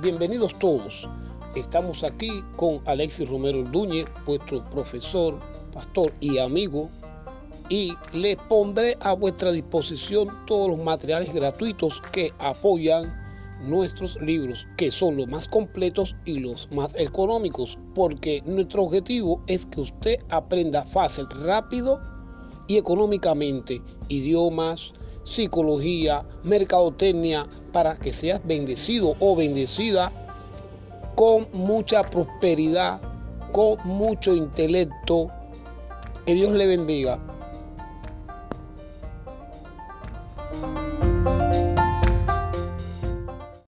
[0.00, 1.08] bienvenidos todos.
[1.54, 5.38] Estamos aquí con Alexis Romero Ordúñez, vuestro profesor,
[5.72, 6.90] pastor y amigo,
[7.68, 13.14] y le pondré a vuestra disposición todos los materiales gratuitos que apoyan
[13.62, 19.64] nuestros libros, que son los más completos y los más económicos, porque nuestro objetivo es
[19.64, 22.00] que usted aprenda fácil, rápido
[22.66, 24.92] y económicamente idiomas,
[25.24, 30.12] psicología, mercadotecnia, para que seas bendecido o bendecida
[31.14, 33.00] con mucha prosperidad,
[33.52, 35.30] con mucho intelecto.
[36.26, 37.18] Que Dios le bendiga.